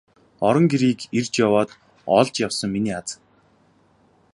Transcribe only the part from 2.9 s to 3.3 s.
аз.